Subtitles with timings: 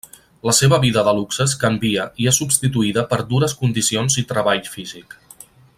[0.49, 5.19] La seva vida de luxes canvia i és substituïda per dures condicions i treball físic.